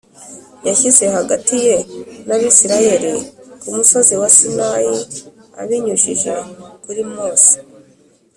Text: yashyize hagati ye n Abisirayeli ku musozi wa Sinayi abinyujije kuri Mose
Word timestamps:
yashyize 0.67 1.05
hagati 1.15 1.55
ye 1.65 1.75
n 2.27 2.29
Abisirayeli 2.35 3.13
ku 3.61 3.67
musozi 3.75 4.13
wa 4.21 4.29
Sinayi 4.37 4.95
abinyujije 5.61 6.33
kuri 6.83 7.01
Mose 7.13 7.53